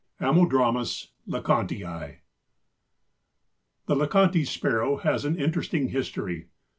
(Ammodramus 0.19 1.09
leconteii.) 1.27 2.21
The 3.85 3.95
Leconte's 3.95 4.49
Sparrow 4.49 4.97
has 4.97 5.25
an 5.25 5.35
interesting 5.35 5.89
history. 5.89 6.47